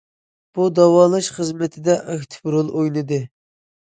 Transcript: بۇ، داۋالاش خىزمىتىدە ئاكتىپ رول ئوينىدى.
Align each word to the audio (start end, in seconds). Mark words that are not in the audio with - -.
بۇ، 0.59 0.69
داۋالاش 0.77 1.29
خىزمىتىدە 1.37 1.99
ئاكتىپ 2.15 2.53
رول 2.57 2.73
ئوينىدى. 2.81 3.21